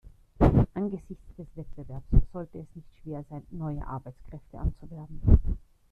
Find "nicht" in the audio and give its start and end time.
2.75-2.87